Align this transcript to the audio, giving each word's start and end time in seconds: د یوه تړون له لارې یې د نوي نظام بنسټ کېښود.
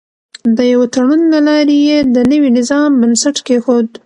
د 0.57 0.57
یوه 0.73 0.87
تړون 0.93 1.21
له 1.33 1.39
لارې 1.47 1.77
یې 1.89 1.97
د 2.15 2.17
نوي 2.31 2.49
نظام 2.57 2.89
بنسټ 3.01 3.37
کېښود. 3.47 3.89